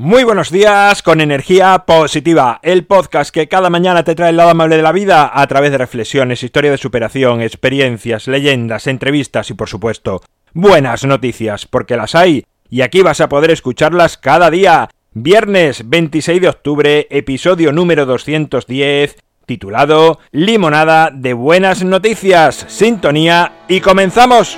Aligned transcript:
Muy 0.00 0.22
buenos 0.22 0.52
días 0.52 1.02
con 1.02 1.20
energía 1.20 1.76
positiva, 1.84 2.60
el 2.62 2.84
podcast 2.84 3.34
que 3.34 3.48
cada 3.48 3.68
mañana 3.68 4.04
te 4.04 4.14
trae 4.14 4.30
el 4.30 4.36
lado 4.36 4.50
amable 4.50 4.76
de 4.76 4.82
la 4.84 4.92
vida 4.92 5.28
a 5.34 5.44
través 5.48 5.72
de 5.72 5.78
reflexiones, 5.78 6.44
historia 6.44 6.70
de 6.70 6.78
superación, 6.78 7.42
experiencias, 7.42 8.28
leyendas, 8.28 8.86
entrevistas 8.86 9.50
y 9.50 9.54
por 9.54 9.68
supuesto 9.68 10.20
buenas 10.54 11.04
noticias, 11.04 11.66
porque 11.66 11.96
las 11.96 12.14
hay 12.14 12.44
y 12.70 12.82
aquí 12.82 13.02
vas 13.02 13.20
a 13.20 13.28
poder 13.28 13.50
escucharlas 13.50 14.16
cada 14.16 14.52
día. 14.52 14.88
Viernes 15.14 15.90
26 15.90 16.42
de 16.42 16.48
octubre, 16.48 17.08
episodio 17.10 17.72
número 17.72 18.06
210, 18.06 19.16
titulado 19.46 20.20
Limonada 20.30 21.10
de 21.12 21.32
buenas 21.32 21.82
noticias, 21.82 22.66
sintonía 22.68 23.64
y 23.66 23.80
comenzamos. 23.80 24.56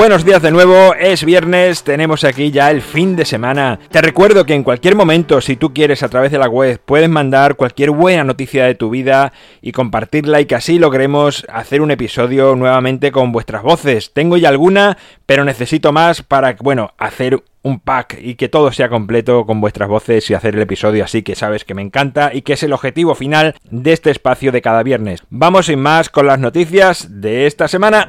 Buenos 0.00 0.24
días 0.24 0.40
de 0.40 0.50
nuevo, 0.50 0.94
es 0.94 1.26
viernes, 1.26 1.84
tenemos 1.84 2.24
aquí 2.24 2.50
ya 2.50 2.70
el 2.70 2.80
fin 2.80 3.16
de 3.16 3.26
semana. 3.26 3.78
Te 3.90 4.00
recuerdo 4.00 4.46
que 4.46 4.54
en 4.54 4.64
cualquier 4.64 4.96
momento, 4.96 5.42
si 5.42 5.56
tú 5.56 5.74
quieres 5.74 6.02
a 6.02 6.08
través 6.08 6.32
de 6.32 6.38
la 6.38 6.48
web, 6.48 6.80
puedes 6.82 7.10
mandar 7.10 7.54
cualquier 7.54 7.90
buena 7.90 8.24
noticia 8.24 8.64
de 8.64 8.74
tu 8.74 8.88
vida 8.88 9.34
y 9.60 9.72
compartirla 9.72 10.40
y 10.40 10.46
que 10.46 10.54
así 10.54 10.78
logremos 10.78 11.44
hacer 11.52 11.82
un 11.82 11.90
episodio 11.90 12.56
nuevamente 12.56 13.12
con 13.12 13.30
vuestras 13.30 13.62
voces. 13.62 14.14
Tengo 14.14 14.38
ya 14.38 14.48
alguna, 14.48 14.96
pero 15.26 15.44
necesito 15.44 15.92
más 15.92 16.22
para, 16.22 16.56
bueno, 16.62 16.92
hacer 16.96 17.44
un 17.62 17.78
pack 17.78 18.16
y 18.22 18.36
que 18.36 18.48
todo 18.48 18.72
sea 18.72 18.88
completo 18.88 19.44
con 19.44 19.60
vuestras 19.60 19.90
voces 19.90 20.30
y 20.30 20.34
hacer 20.34 20.54
el 20.54 20.62
episodio 20.62 21.04
así 21.04 21.22
que 21.22 21.34
sabes 21.34 21.66
que 21.66 21.74
me 21.74 21.82
encanta 21.82 22.30
y 22.32 22.40
que 22.40 22.54
es 22.54 22.62
el 22.62 22.72
objetivo 22.72 23.14
final 23.14 23.54
de 23.70 23.92
este 23.92 24.10
espacio 24.10 24.50
de 24.50 24.62
cada 24.62 24.82
viernes. 24.82 25.24
Vamos 25.28 25.66
sin 25.66 25.80
más 25.80 26.08
con 26.08 26.26
las 26.26 26.38
noticias 26.38 27.20
de 27.20 27.46
esta 27.46 27.68
semana. 27.68 28.08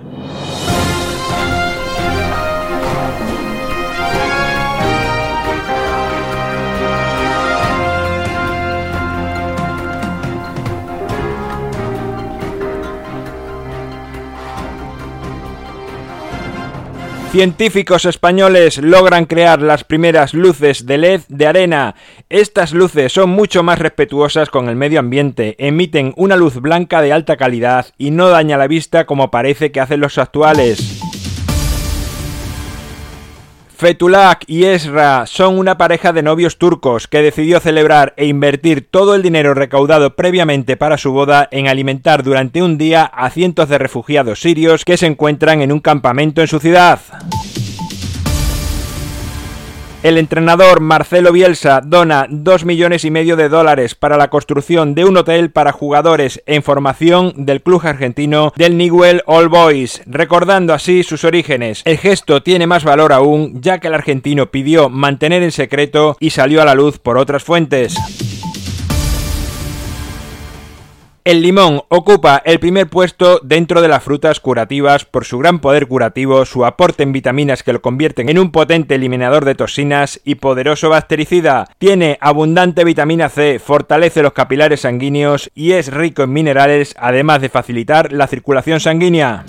Científicos 17.31 18.03
españoles 18.03 18.77
logran 18.79 19.23
crear 19.25 19.61
las 19.61 19.85
primeras 19.85 20.33
luces 20.33 20.85
de 20.85 20.97
LED 20.97 21.21
de 21.29 21.47
arena. 21.47 21.95
Estas 22.27 22.73
luces 22.73 23.13
son 23.13 23.29
mucho 23.29 23.63
más 23.63 23.79
respetuosas 23.79 24.49
con 24.49 24.67
el 24.67 24.75
medio 24.75 24.99
ambiente, 24.99 25.55
emiten 25.57 26.13
una 26.17 26.35
luz 26.35 26.57
blanca 26.57 27.01
de 27.01 27.13
alta 27.13 27.37
calidad 27.37 27.85
y 27.97 28.11
no 28.11 28.27
daña 28.27 28.57
la 28.57 28.67
vista 28.67 29.05
como 29.05 29.31
parece 29.31 29.71
que 29.71 29.79
hacen 29.79 30.01
los 30.01 30.17
actuales. 30.17 31.00
Fetulak 33.81 34.43
y 34.45 34.65
Esra 34.65 35.25
son 35.25 35.57
una 35.57 35.75
pareja 35.75 36.13
de 36.13 36.21
novios 36.21 36.59
turcos 36.59 37.07
que 37.07 37.23
decidió 37.23 37.59
celebrar 37.59 38.13
e 38.15 38.27
invertir 38.27 38.87
todo 38.87 39.15
el 39.15 39.23
dinero 39.23 39.55
recaudado 39.55 40.15
previamente 40.15 40.77
para 40.77 40.99
su 40.99 41.11
boda 41.11 41.47
en 41.49 41.67
alimentar 41.67 42.21
durante 42.21 42.61
un 42.61 42.77
día 42.77 43.05
a 43.05 43.31
cientos 43.31 43.69
de 43.69 43.79
refugiados 43.79 44.39
sirios 44.39 44.85
que 44.85 44.97
se 44.97 45.07
encuentran 45.07 45.63
en 45.63 45.71
un 45.71 45.79
campamento 45.79 46.41
en 46.41 46.47
su 46.47 46.59
ciudad. 46.59 46.99
El 50.03 50.17
entrenador 50.17 50.79
Marcelo 50.79 51.31
Bielsa 51.31 51.79
dona 51.79 52.25
2 52.27 52.65
millones 52.65 53.05
y 53.05 53.11
medio 53.11 53.35
de 53.35 53.49
dólares 53.49 53.93
para 53.93 54.17
la 54.17 54.31
construcción 54.31 54.95
de 54.95 55.05
un 55.05 55.15
hotel 55.15 55.51
para 55.51 55.71
jugadores 55.71 56.41
en 56.47 56.63
formación 56.63 57.33
del 57.45 57.61
club 57.61 57.81
argentino 57.83 58.51
del 58.55 58.77
Newell 58.77 59.21
All 59.27 59.47
Boys, 59.47 60.01
recordando 60.07 60.73
así 60.73 61.03
sus 61.03 61.23
orígenes. 61.23 61.83
El 61.85 61.99
gesto 61.99 62.41
tiene 62.41 62.65
más 62.65 62.83
valor 62.83 63.13
aún 63.13 63.61
ya 63.61 63.77
que 63.77 63.89
el 63.89 63.93
argentino 63.93 64.49
pidió 64.49 64.89
mantener 64.89 65.43
en 65.43 65.51
secreto 65.51 66.17
y 66.19 66.31
salió 66.31 66.63
a 66.63 66.65
la 66.65 66.73
luz 66.73 66.97
por 66.97 67.19
otras 67.19 67.43
fuentes. 67.43 67.95
El 71.23 71.43
limón 71.43 71.83
ocupa 71.89 72.41
el 72.45 72.59
primer 72.59 72.87
puesto 72.87 73.39
dentro 73.43 73.83
de 73.83 73.87
las 73.87 74.01
frutas 74.01 74.39
curativas 74.39 75.05
por 75.05 75.23
su 75.23 75.37
gran 75.37 75.59
poder 75.59 75.87
curativo, 75.87 76.45
su 76.45 76.65
aporte 76.65 77.03
en 77.03 77.11
vitaminas 77.11 77.61
que 77.61 77.73
lo 77.73 77.81
convierten 77.83 78.27
en 78.27 78.39
un 78.39 78.51
potente 78.51 78.95
eliminador 78.95 79.45
de 79.45 79.53
toxinas 79.53 80.19
y 80.23 80.35
poderoso 80.35 80.89
bactericida. 80.89 81.67
Tiene 81.77 82.17
abundante 82.21 82.83
vitamina 82.83 83.29
C, 83.29 83.59
fortalece 83.59 84.23
los 84.23 84.33
capilares 84.33 84.81
sanguíneos 84.81 85.51
y 85.53 85.73
es 85.73 85.93
rico 85.93 86.23
en 86.23 86.33
minerales, 86.33 86.95
además 86.97 87.39
de 87.41 87.49
facilitar 87.49 88.11
la 88.11 88.25
circulación 88.25 88.79
sanguínea. 88.79 89.45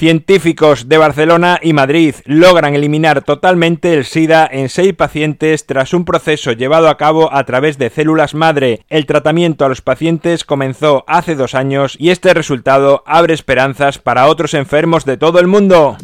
Científicos 0.00 0.88
de 0.88 0.96
Barcelona 0.96 1.60
y 1.62 1.74
Madrid 1.74 2.14
logran 2.24 2.74
eliminar 2.74 3.20
totalmente 3.20 3.92
el 3.92 4.06
SIDA 4.06 4.48
en 4.50 4.70
seis 4.70 4.94
pacientes 4.94 5.66
tras 5.66 5.92
un 5.92 6.06
proceso 6.06 6.52
llevado 6.52 6.88
a 6.88 6.96
cabo 6.96 7.30
a 7.34 7.44
través 7.44 7.76
de 7.76 7.90
células 7.90 8.32
madre. 8.32 8.80
El 8.88 9.04
tratamiento 9.04 9.66
a 9.66 9.68
los 9.68 9.82
pacientes 9.82 10.44
comenzó 10.44 11.04
hace 11.06 11.34
dos 11.34 11.54
años 11.54 11.96
y 12.00 12.08
este 12.08 12.32
resultado 12.32 13.02
abre 13.04 13.34
esperanzas 13.34 13.98
para 13.98 14.26
otros 14.28 14.54
enfermos 14.54 15.04
de 15.04 15.18
todo 15.18 15.38
el 15.38 15.48
mundo. 15.48 15.98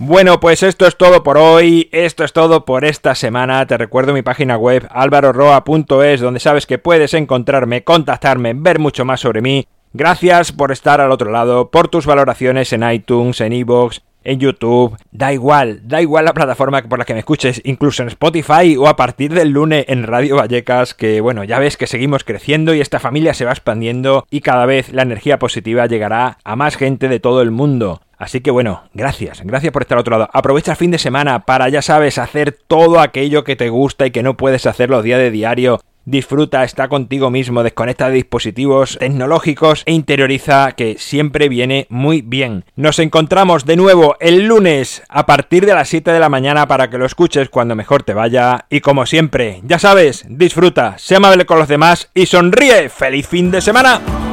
Bueno, 0.00 0.40
pues 0.40 0.64
esto 0.64 0.88
es 0.88 0.96
todo 0.96 1.22
por 1.22 1.38
hoy, 1.38 1.88
esto 1.92 2.24
es 2.24 2.32
todo 2.32 2.64
por 2.64 2.84
esta 2.84 3.14
semana. 3.14 3.64
Te 3.64 3.78
recuerdo 3.78 4.12
mi 4.12 4.22
página 4.22 4.56
web 4.56 4.88
alvaroroa.es 4.90 6.20
donde 6.20 6.40
sabes 6.40 6.66
que 6.66 6.78
puedes 6.78 7.14
encontrarme, 7.14 7.84
contactarme, 7.84 8.54
ver 8.56 8.80
mucho 8.80 9.04
más 9.04 9.20
sobre 9.20 9.40
mí 9.40 9.68
Gracias 9.92 10.52
por 10.52 10.70
estar 10.70 11.00
al 11.00 11.10
otro 11.10 11.32
lado, 11.32 11.70
por 11.70 11.88
tus 11.88 12.06
valoraciones 12.06 12.72
en 12.72 12.88
iTunes, 12.88 13.40
en 13.40 13.52
iVoox, 13.52 13.98
en 14.22 14.38
YouTube, 14.38 14.96
da 15.10 15.32
igual, 15.32 15.80
da 15.82 16.00
igual 16.00 16.26
la 16.26 16.34
plataforma 16.34 16.82
por 16.82 17.00
la 17.00 17.04
que 17.04 17.14
me 17.14 17.20
escuches, 17.20 17.60
incluso 17.64 18.02
en 18.02 18.08
Spotify 18.08 18.76
o 18.76 18.86
a 18.86 18.94
partir 18.94 19.32
del 19.34 19.50
lunes 19.50 19.84
en 19.88 20.04
Radio 20.04 20.36
Vallecas, 20.36 20.94
que 20.94 21.20
bueno, 21.20 21.42
ya 21.42 21.58
ves 21.58 21.76
que 21.76 21.88
seguimos 21.88 22.22
creciendo 22.22 22.72
y 22.72 22.80
esta 22.80 23.00
familia 23.00 23.34
se 23.34 23.44
va 23.44 23.50
expandiendo 23.50 24.26
y 24.30 24.42
cada 24.42 24.64
vez 24.66 24.92
la 24.92 25.02
energía 25.02 25.40
positiva 25.40 25.86
llegará 25.86 26.38
a 26.44 26.54
más 26.54 26.76
gente 26.76 27.08
de 27.08 27.18
todo 27.18 27.42
el 27.42 27.50
mundo. 27.50 28.00
Así 28.16 28.42
que 28.42 28.50
bueno, 28.50 28.82
gracias, 28.92 29.40
gracias 29.42 29.72
por 29.72 29.82
estar 29.82 29.96
al 29.96 30.02
otro 30.02 30.18
lado. 30.18 30.30
Aprovecha 30.32 30.72
el 30.72 30.76
fin 30.76 30.90
de 30.90 30.98
semana 30.98 31.46
para, 31.46 31.68
ya 31.68 31.80
sabes, 31.80 32.18
hacer 32.18 32.52
todo 32.52 33.00
aquello 33.00 33.44
que 33.44 33.56
te 33.56 33.70
gusta 33.70 34.06
y 34.06 34.10
que 34.10 34.22
no 34.22 34.36
puedes 34.36 34.66
hacer 34.66 34.90
los 34.90 35.02
días 35.02 35.18
de 35.18 35.30
diario 35.30 35.80
disfruta, 36.10 36.64
está 36.64 36.88
contigo 36.88 37.30
mismo, 37.30 37.62
desconecta 37.62 38.08
de 38.08 38.14
dispositivos 38.14 38.98
tecnológicos 38.98 39.82
e 39.86 39.92
interioriza 39.92 40.72
que 40.72 40.96
siempre 40.98 41.48
viene 41.48 41.86
muy 41.88 42.22
bien. 42.22 42.64
Nos 42.76 42.98
encontramos 42.98 43.64
de 43.64 43.76
nuevo 43.76 44.16
el 44.20 44.46
lunes 44.46 45.02
a 45.08 45.26
partir 45.26 45.66
de 45.66 45.74
las 45.74 45.88
7 45.88 46.10
de 46.10 46.20
la 46.20 46.28
mañana 46.28 46.66
para 46.66 46.90
que 46.90 46.98
lo 46.98 47.06
escuches 47.06 47.48
cuando 47.48 47.76
mejor 47.76 48.02
te 48.02 48.14
vaya 48.14 48.66
y 48.70 48.80
como 48.80 49.06
siempre, 49.06 49.60
ya 49.64 49.78
sabes, 49.78 50.24
disfruta, 50.28 50.98
sé 50.98 51.16
amable 51.16 51.46
con 51.46 51.58
los 51.58 51.68
demás 51.68 52.10
y 52.14 52.26
sonríe. 52.26 52.88
¡Feliz 52.88 53.26
fin 53.26 53.50
de 53.50 53.60
semana! 53.60 54.29